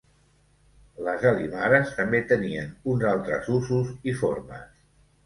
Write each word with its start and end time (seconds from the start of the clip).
Les 1.07 1.25
alimares 1.31 1.91
també 1.97 2.21
tenien 2.31 2.71
uns 2.95 3.05
altres 3.11 3.51
usos 3.59 3.93
i 4.13 4.17
formes. 4.23 4.65